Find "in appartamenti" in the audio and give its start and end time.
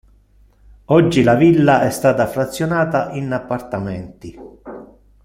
3.11-4.35